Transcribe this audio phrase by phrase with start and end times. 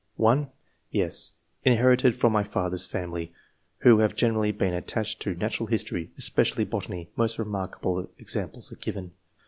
[0.15, 0.49] (1)
[0.89, 1.33] [Yes.]"
[1.71, 3.31] Inherited from my father's family,
[3.81, 8.77] who have generally been attached to natural history [especially botany— ^most remarkable ex amples are
[8.77, 9.11] given].